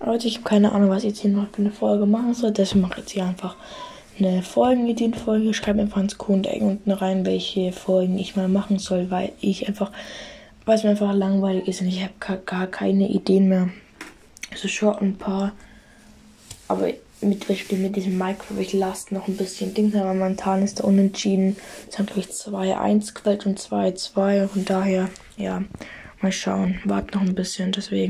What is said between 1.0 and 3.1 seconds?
ich jetzt hier noch für eine Folge machen soll. Deswegen mache ich jetzt